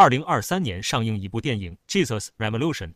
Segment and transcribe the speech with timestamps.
[0.00, 2.86] 二零二三年上映一部电影《Jesus Revolution》，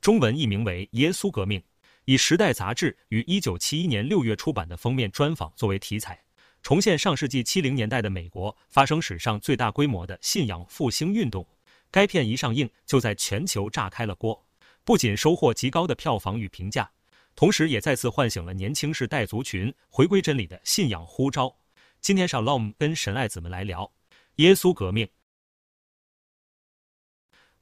[0.00, 1.60] 中文译名为《耶稣革命》，
[2.06, 6.18] 以《时代》杂志于一九七一年六月出版的封面专访作为题材，
[6.62, 11.46] 重现上世纪七零年代的美国发生史上最大规模的信仰复兴运动。
[11.90, 14.42] 该片一上映就在全球炸开了锅，
[14.84, 16.90] 不仅收获极高的票房与评价，
[17.36, 21.54] 同时也再次唤醒了年轻世代族群回归真理的信仰呼召。
[22.00, 23.84] 今天 Shalom 跟神爱子们来聊
[24.36, 25.06] 《耶稣革命》。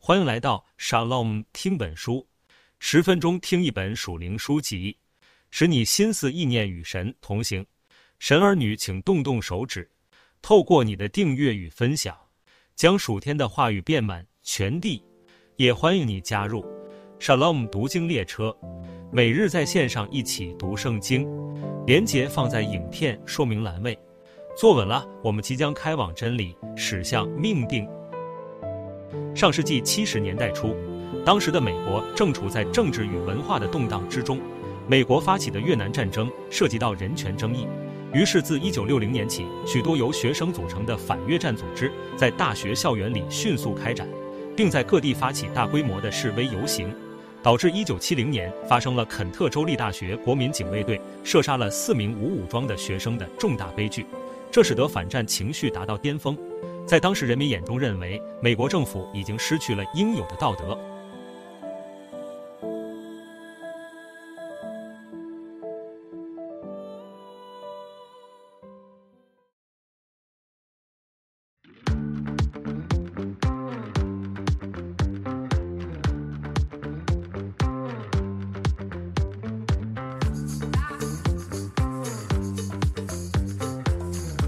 [0.05, 2.27] 欢迎来到 Shalom 听本书，
[2.81, 4.97] 十分钟听一本属灵书籍，
[5.53, 7.65] 使你心思意念与神同行。
[8.19, 9.89] 神儿女，请动动手指，
[10.43, 12.19] 透过你的订阅与分享，
[12.75, 15.05] 将属天的话语遍满全地。
[15.55, 16.67] 也欢迎你加入
[17.21, 18.53] Shalom 读经列车，
[19.13, 21.29] 每日在线上一起读圣经，
[21.87, 23.97] 连结放在影片说明栏位。
[24.57, 27.89] 坐稳了，我们即将开往真理，驶向命定。
[29.35, 30.77] 上世纪七十年代初，
[31.25, 34.41] 当时的美国正处在政治与文化的动荡之中。
[34.89, 37.67] 美国发起的越南战争涉及到人权争议，
[38.13, 44.09] 于是自一九六零年起，许多由学生组成的反越战组织在大学校园里迅速开展，
[44.57, 46.93] 并在各地发起大规模的示威游行，
[47.43, 54.05] 导致一九七零年发生了肯特州立大学国民警卫队射杀了四名无武装的学生的重大悲剧，
[54.51, 56.37] 这使得反战情绪达到巅峰。
[56.87, 60.79] 在当时人民眼中，认为美国政府已经失去了应有的道德。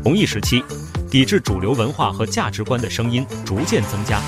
[0.03, 0.63] 同一时期，
[1.15, 4.21] 抵制主流文化和价值观的声音逐渐增加，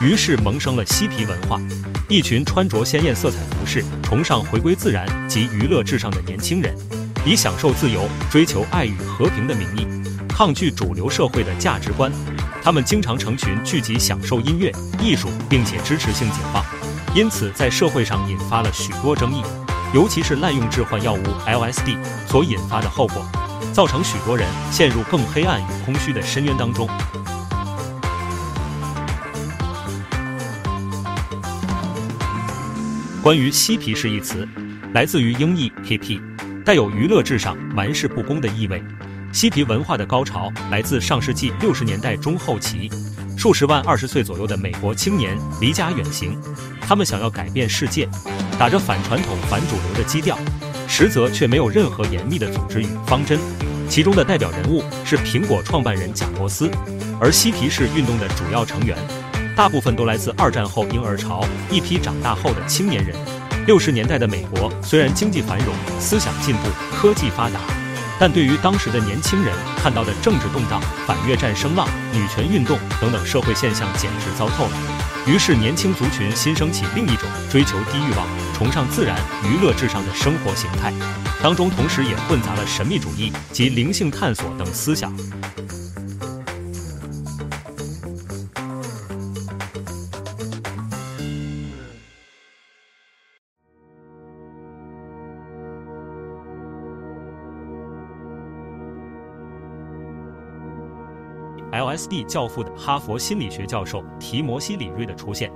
[0.00, 1.60] 于是萌生了嬉皮文化。
[2.08, 6.74] 一群穿着鲜艳色彩服饰、崇尚回归自然及娱乐至上的年轻人，
[7.26, 9.86] 以享受自由、追求爱与和平的名义，
[10.30, 12.10] 抗拒主流社会的价值观。
[12.62, 16.64] 他们经常成群聚集，享受音乐、艺术，并且支持性解放，
[17.14, 19.42] 因此在社会上引发了许多争议，
[19.92, 23.30] 尤其是滥用致幻药物 LSD 所引发的后果。
[23.80, 26.86] 造成许多人陷入更黑暗与空虚的深渊当中。
[33.22, 34.46] 关于嬉皮士一词，
[34.92, 36.20] 来自于英译 hippie，
[36.62, 38.84] 带有娱乐至上、玩世不恭的意味。
[39.32, 42.90] 嬉皮文化的高潮来自上世纪六十年代中后期，
[43.34, 46.38] 数十万二十岁左右的美国青年离家远行，
[46.82, 48.06] 他们想要改变世界，
[48.58, 50.36] 打着反传统、反主流的基调。
[50.92, 53.38] 实则却没有任何严密的组织与方针，
[53.90, 56.70] 其中的代表人物是苹果创办人贾伯斯，
[57.20, 58.96] 而嬉皮士运动的主要成员，
[59.56, 63.16] 大部分都来自二战后婴儿潮一批长大后的青年人。
[63.66, 67.58] 六十年代的美国虽然经济繁荣、思想进步、科技发达，
[68.16, 74.72] 但对于当时的年轻人看到的政治动荡、反越战声浪、女权运动等等社会现象简直糟透了。
[75.26, 78.26] 于是年轻族群新生起另一种追求低欲望。
[78.54, 80.92] 崇尚自然、娱乐至上的生活形态，
[81.42, 85.12] 当中同时也混杂了神秘主义及灵性探索等思想。
[101.72, 105.50] LSD 教父的哈佛心理学教授提摩西·李瑞的出现。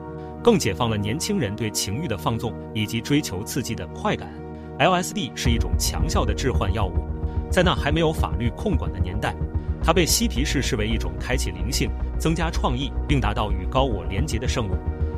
[0.44, 4.43] 更解放了年轻人对情欲的放纵以及追求刺激的快感。
[4.78, 7.06] LSD 是一种强效的致幻药物，
[7.50, 9.34] 在那还没有法律控管的年代，
[9.82, 14.76] 它被嬉皮士视为一种开启灵性、增加创意并达到与高我连结的圣物。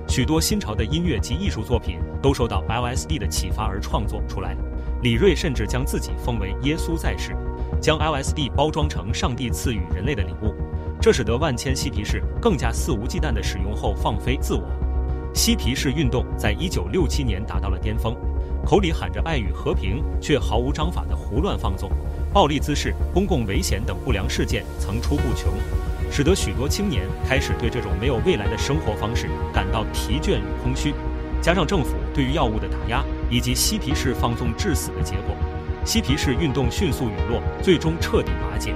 [0.08, 4.56] 许多新潮的音乐及艺术作品都受到 LSD 的启发而创作出来。
[5.02, 7.34] 李瑞甚至将自己封为耶稣在世，
[7.80, 10.54] 将 LSD 包装成上帝赐予人类的礼物，
[11.00, 14.62] 这使得万千嬉皮士更加肆无忌惮地使用后放飞自我。
[15.34, 18.16] 嬉皮士运动在一九六七年达到了巅峰，
[18.66, 21.88] 口里喊着爱与和平，却毫无章法的胡乱放纵，
[22.32, 25.52] 暴力滋事、公共危险等不良事件层出不穷，
[26.10, 30.92] 使得许多青年开始对这种没有未来的生活方式感到疲倦与空虚。
[31.40, 35.36] 加上政府对于药物的打压以及嬉皮士放纵致死的结果，
[35.84, 38.74] 嬉皮士运动迅速陨落，最终彻底瓦解。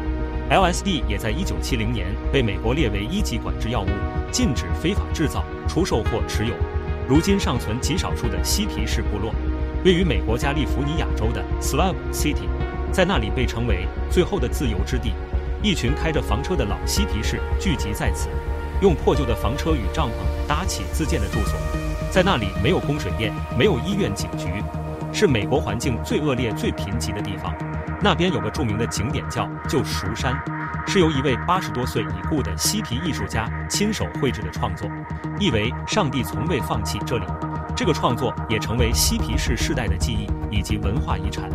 [0.50, 3.88] LSD 也在一九七零年被美国列为一级管制药物，
[4.30, 5.44] 禁止非法制造。
[5.66, 6.54] 出售或持有，
[7.08, 9.32] 如今尚存极少数的嬉皮士部落，
[9.84, 12.48] 位于美国加利福尼亚州的 Slav City，
[12.92, 15.14] 在那里被称为最后的自由之地。
[15.62, 18.28] 一群开着房车的老嬉皮士聚集在此，
[18.82, 21.58] 用破旧的房车与帐篷搭起自建的住所。
[22.10, 24.62] 在那里没有供水电，没有医院警局，
[25.12, 27.54] 是美国环境最恶劣、最贫瘠的地方。
[28.02, 30.34] 那边有个著名的景点叫救赎山，
[30.86, 34.90] 是由一位八十多岁已故的嬉皮艺术家亲手绘制的创作，
[35.38, 37.24] 意为上帝从未放弃这里。
[37.80, 41.50] 这个创作也成为嬉皮士世代的记忆以及文化遗产。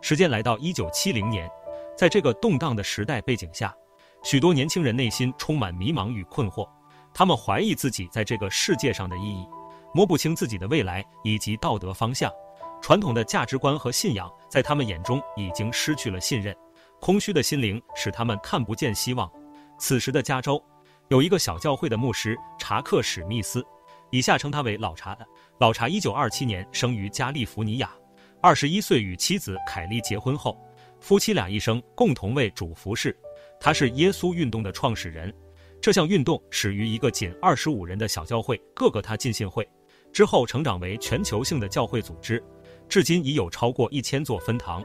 [0.00, 1.48] 时间来到一九七零年，
[1.96, 3.72] 在这个动荡的时代背景下，
[4.24, 6.68] 许多年轻人内心充满迷茫与困惑。
[7.14, 9.46] 他们怀疑自己在这个世界上的意义，
[9.94, 12.28] 摸不清自己的未来以及道德方向。
[12.82, 16.52] 传统的价值观和信仰在他们眼中已经失去了信任，
[17.00, 19.30] 空虚的心灵使他们看不见希望。
[19.78, 20.62] 此时的加州
[21.08, 23.64] 有一个小教会的牧师查克·史密斯，
[24.10, 25.16] 以下称他为老查。
[25.58, 27.90] 老查一九二七年生于加利福尼亚。
[28.42, 30.56] 二十一岁与妻子凯莉结婚后，
[31.00, 33.16] 夫妻俩一生共同为主服事。
[33.60, 35.32] 他是耶稣运动的创始人。
[35.80, 39.68] 这项运动始于一个仅二十五人的小教会——各个他进信会，
[40.12, 42.42] 之后成长为全球性的教会组织，
[42.88, 44.82] 至今已有超过一千座分堂。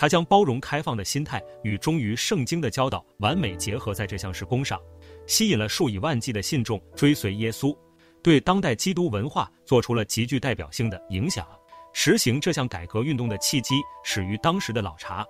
[0.00, 4.80] 他将包容开放的心态与忠于圣经的教导完美结合在这项事工上，
[5.26, 7.76] 吸引了数以万计的信众追随耶稣，
[8.22, 11.46] 对当代基督文化做出了极具代表性的影响。
[11.92, 15.22] 实行这项改革运动的契机始于当时的老查，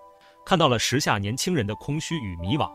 [0.47, 2.71] 看到了时下年轻人的空虚与迷惘，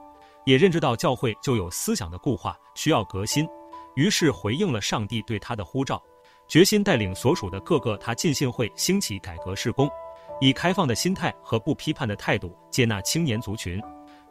[0.45, 3.47] 也认知到教会就有思想的固化，需要革新，
[3.95, 6.03] 于是回应了上帝对他的呼召，
[6.45, 9.89] 决心带领所属的各个他浸信会兴起改革事工，
[10.41, 13.81] 以开放的心态和不批判的态度接纳青年族群，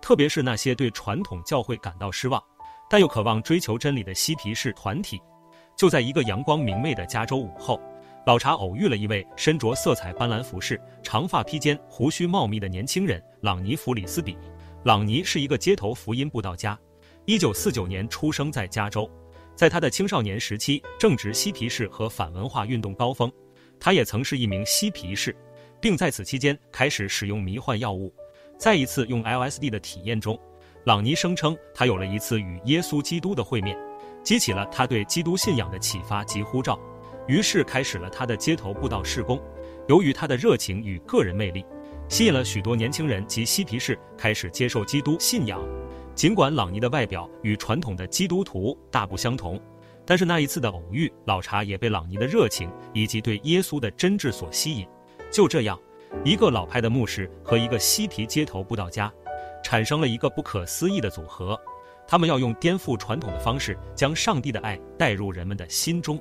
[0.00, 2.42] 特别是那些对传统教会感到失望，
[2.88, 5.20] 但又渴望追求真理的嬉皮士团体。
[5.76, 7.80] 就在一个阳光明媚的加州午后。
[8.26, 14.34] 老查偶遇了一位身着色彩斑斓服饰、长发披肩、胡须茂密的年轻人朗尼·弗里斯比。
[14.82, 16.78] 朗尼是一个街头福音布道家，
[17.26, 19.06] 一九四九年出生在加州。
[19.54, 23.30] 在他的青少年时期，正值嬉皮士和反文化运动高峰。
[23.78, 25.36] 他也曾是一名嬉皮士，
[25.84, 28.10] 并在此期间开始使用迷幻药物。
[28.56, 30.40] 在一次用 LSD 的体验中，
[30.86, 33.76] 朗尼声称他有了一次与耶稣基督的会面，
[34.22, 36.80] 激起了他对基督信仰的启发及呼召。
[37.26, 39.38] 于是开始了他的街头布道事工。
[39.86, 41.62] 由于他的热情与个人魅力，
[42.08, 45.62] 吸引了许多年轻人及嬉皮士开始接受基督信仰。
[46.14, 49.60] 尽管朗尼的外表与传统的基督徒大不相同，
[50.06, 54.86] 但是那一次的偶遇，老查也被朗尼的热情以及对耶稣的真挚所吸引。
[55.34, 55.76] 就这样，
[56.24, 59.12] 一个老派的牧师和一个嬉皮街头布道家，
[59.64, 61.60] 产生了一个不可思议的组合。
[62.06, 66.20] 他们要用颠覆传统的方式，将上帝的爱带入人们的心中。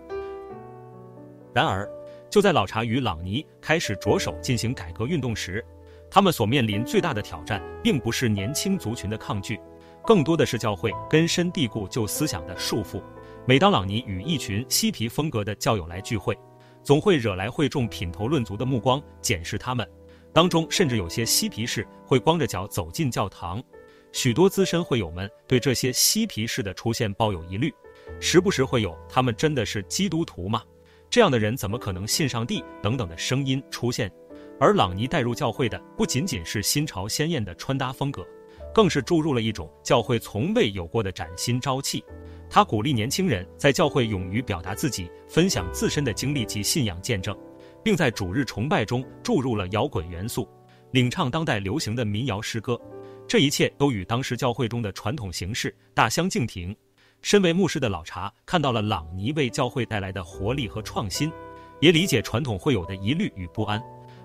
[1.54, 1.88] 然而，
[2.28, 5.64] 就在老查与朗尼开始着手进行改革运动时，
[6.10, 9.60] 他们所面临最大的挑战，并不是年轻族群的抗拒，
[10.04, 13.00] 更多的是教会根深蒂固旧思想的束缚。
[13.46, 16.36] 每当朗尼与一群嬉皮风格的教友来聚会，
[16.84, 19.90] 总会惹来会众品头论足的目光检视他们，
[20.34, 23.64] 当中甚至有些嬉皮士会光着脚走进教堂。
[24.12, 27.74] 许多资深会友们对这些嬉皮士的出现抱有疑虑，
[28.20, 30.62] 时不时会有“他们真的是基督徒吗？”
[31.10, 32.64] 这样的人怎么可能信上帝？
[32.82, 34.12] 等等的声音出现，
[34.60, 38.26] 而朗尼带入教会的不仅仅是新潮鲜艳的穿搭风格，
[38.74, 42.04] 更是注入了一种教会从未有过的崭新朝气。
[42.50, 47.38] 他鼓励年轻人在教会勇于表达自己，分享自身的经历及信仰见证，
[47.84, 50.48] 并在主日崇拜中注入了摇滚元素，
[50.92, 52.80] 领唱当代流行的民谣诗歌。
[53.28, 56.76] 这一切都与当时教会中的传统形式大相径庭。
[57.22, 61.32] 身为牧师的老查看到了朗尼为教会带来的活力和创新，
[61.80, 63.82] 也理解传统会有的疑虑与不安。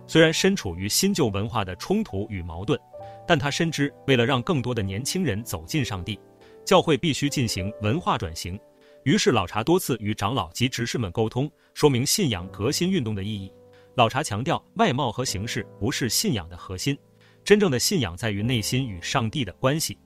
[0.06, 2.78] 虽然身处于新旧文化的冲突与矛盾，
[3.28, 6.18] 但他深知为了让更多的年轻人走进上帝，
[6.64, 8.58] 教会必须进行文化转型。
[9.04, 13.52] 于是老查多次与长老及执事们沟通，说明信仰革新运动的意义。
[13.96, 16.96] 老查强调，外貌和形式不是信仰的核心，
[17.44, 19.98] 真正的信仰在于内心与上帝的关系。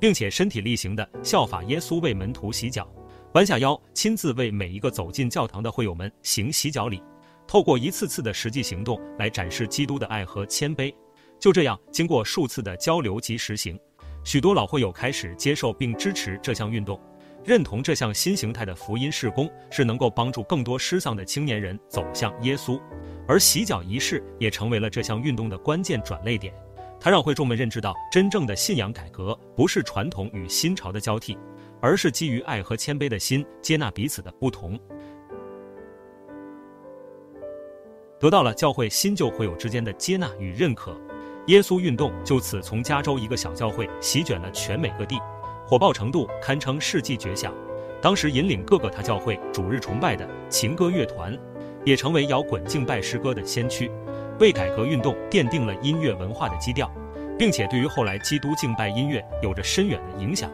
[0.00, 2.88] 并且身体力行的效法耶稣为门徒洗脚，
[3.34, 7.02] 弯下腰亲自为每一个走进教堂的会友们行洗脚礼，
[7.46, 10.94] 透过一次次的实际行动来展示基督的爱和谦卑。
[11.38, 13.78] 就这样，经过数次的交流及实行，
[14.24, 17.00] 许多老会友开始接受并支持这项运动，
[17.44, 22.80] 认同这项新形态的福音事工是能够帮助更多失丧的青年人走向耶稣，
[23.26, 26.52] 而洗脚仪式也成为了这项运动的关键转捩点。
[27.00, 31.38] 它让会众们认知到，真正的信仰改革不是传统与新潮的交替，
[31.80, 34.76] 而是基于爱和谦卑的心，接纳彼此的不同。
[38.18, 41.00] 得到了教会新旧会友之间的接纳与认可。
[41.48, 45.18] 耶稣运动就此从加州一个小教会席卷了全美各地，
[45.66, 47.54] 火爆程度堪称世纪绝响。
[48.02, 51.36] 当时引领各个他教会主日崇拜的情歌乐团，
[51.86, 53.90] 也成为摇滚敬拜诗歌的先驱，
[54.38, 56.92] 为改革运动奠定了音乐文化的基调，
[57.38, 60.50] 并且对于后来基督敬拜音乐有着深远的影响。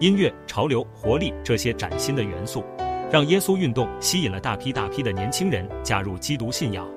[0.00, 2.64] 音乐、潮流、活力这些崭新的元素，
[3.12, 6.88] 让耶稣运动吸引了大批大批的年轻人加入基督信仰，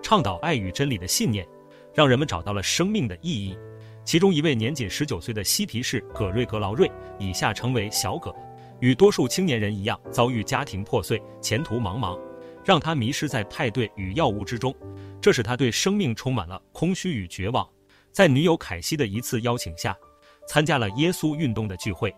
[0.00, 1.44] 倡导爱与真理的信念。
[1.94, 3.56] 让人们找到了生命的意义。
[4.04, 8.34] 其中一位年仅十九岁的嬉皮士葛瑞格劳瑞，以下称为小葛，
[8.80, 12.18] 与多数青年人一样，遭遇家庭破碎、前途茫茫，
[12.64, 14.74] 让他迷失在派对与药物之中，
[15.20, 17.68] 这使他对生命充满了空虚与绝望。
[18.10, 19.96] 在女友凯西的一次邀请下，
[20.48, 22.12] 参加了耶稣运动的聚会。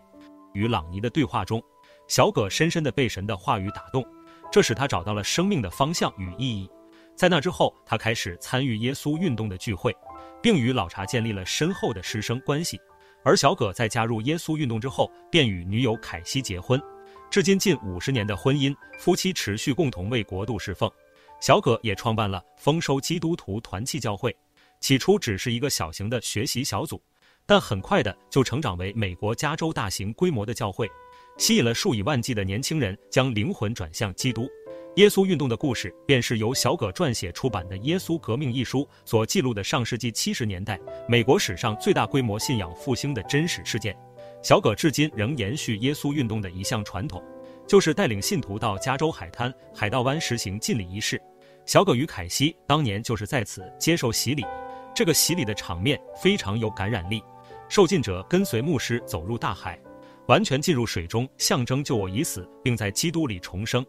[0.53, 1.61] 与朗尼的对话中，
[2.07, 4.03] 小葛深深地被神的话语打动，
[4.51, 6.69] 这使他找到了生命的方向与意义。
[7.15, 9.95] 在那之后，他开始参与耶稣运动的聚会，
[10.41, 12.79] 并与老查建立了深厚的师生关系。
[13.23, 16.81] 而小葛在加入耶稣运动之后，便与女友凯西结婚，
[17.29, 20.91] 至今近五十年的婚姻，夫妻持续共同为国度侍奉。
[21.39, 24.35] 小葛也创办了丰收基督徒团契教会，
[24.81, 27.01] 起初只是一个小型的学习小组，
[27.45, 30.89] 但很快的就成长为美国加州大型规模的教会，
[31.37, 34.49] 吸引了数以万计的年轻人将灵魂转向基督。
[34.97, 43.97] 耶稣运动的故事，便是由小葛撰写出版的《耶稣革命》一书所记录的上世纪七十年代美国史上最大规模信仰复兴的真实事件。
[44.43, 47.23] 小葛至今仍延续耶稣运动的一项传统，
[47.65, 51.19] 就是带领信徒到加州海滩、海盗湾实行浸礼仪式。
[51.65, 54.45] 小葛与凯西当年就是在此接受洗礼，
[54.93, 57.19] 这个洗礼的场面非常有感染力。
[57.67, 59.79] 受浸者跟随牧师走入大海，
[60.27, 63.83] 完全进入水中，象征救我已死，并在基督里重生。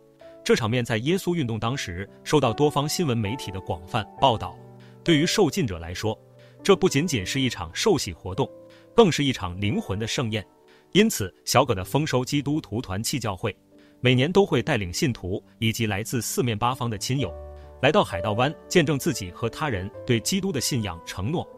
[0.45, 4.55] 这场面在耶稣运动当时受到多方新闻媒体的广泛报道。
[5.03, 6.19] 对于受浸者来说，
[6.63, 8.47] 这不仅仅是一场受洗活动，
[8.95, 10.47] 更是一场灵魂的盛宴。
[10.93, 13.57] 因此，小葛的丰收基督徒团契教会
[14.01, 17.35] 每年都会带领信徒以及来自四面八方的亲友，
[17.81, 21.49] 来到海盗湾，见证自己和他人对基督的信仰承诺。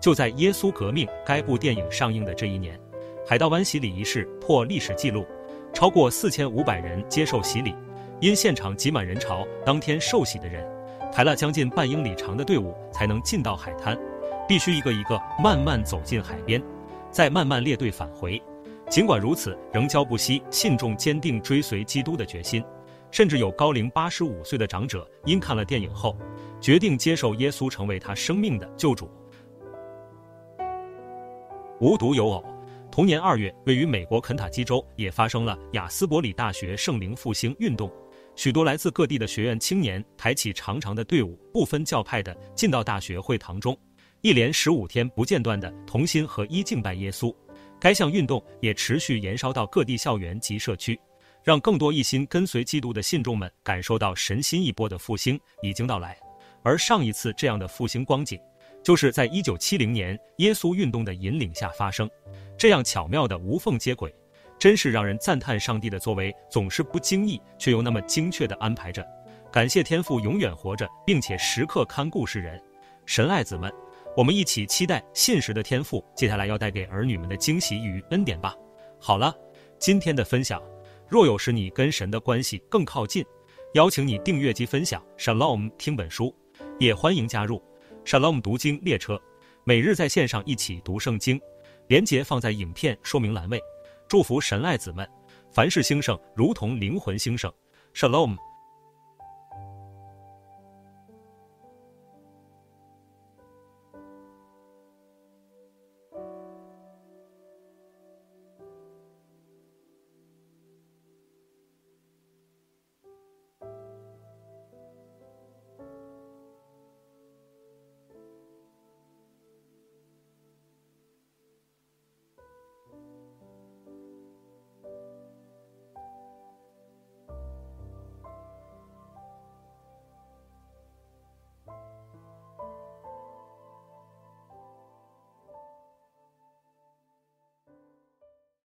[0.00, 2.78] 就在《耶稣革命》该部电影上映的这一年，
[3.24, 5.24] 海盗湾洗礼仪式破历史记录。
[5.72, 7.74] 超过四千五百人接受洗礼，
[8.20, 10.66] 因现场挤满人潮，当天受洗的人
[11.12, 13.98] 排了将近半英里长的队伍才能进到海滩，
[14.48, 16.62] 必须一个一个慢慢走进海边，
[17.10, 18.40] 再慢慢列队返回。
[18.88, 22.62] 尽管如此，仍旧不息信众坚定追随基督的决心，
[23.10, 26.16] 甚至有高龄八十五岁的长者因看了电影后，
[26.60, 29.08] 决定接受耶稣成为他生命的救主。
[31.78, 32.44] 无独有偶。
[32.90, 37.90] 同年二月，位于美国肯塔基州也发生了雅斯伯里大学圣灵复兴运动，
[38.34, 43.78] 许多来自各地的学院青年抬起长长的队伍，不分教派的进到大学会堂中，
[44.22, 47.32] 一连十五天不间断的同心合一敬拜耶稣。
[47.78, 51.00] 该项运动也持续延烧到各地校园及社区，
[51.44, 56.18] 让更多一心跟随基督的信众们感受到神新一波的复兴已经到来。
[56.62, 58.38] 而上一次这样的复兴光景，
[58.82, 62.08] 就是在一九七零年耶稣运动的引领下发生。
[62.56, 64.14] 这样巧妙的无缝接轨，
[64.58, 69.06] 真是让人赞叹上帝的作为总是不经意却又那么精确的安排着。
[69.50, 72.62] 感谢天父永远活着，并且时刻看顾世人。
[73.06, 73.72] 神爱子们，
[74.16, 78.54] 我们一起期待信实的天父接下来要带给儿女们的惊喜与恩典吧。
[79.00, 79.34] 好了，
[79.78, 80.62] 今天的分享，
[81.08, 83.24] 若有使你跟神的关系更靠近，
[83.74, 86.32] 邀请你订阅及分享 Shalom 听本书，
[86.78, 87.60] 也欢迎加入
[88.10, 89.22] Shalom 读经列车，
[89.62, 91.40] 每日在线上一起读圣经。
[91.86, 93.62] 连结放在影片说明栏位，
[94.08, 95.08] 祝福神爱子们，
[95.52, 97.48] 凡事兴盛，如同灵魂兴盛。
[97.94, 98.36] Shalom。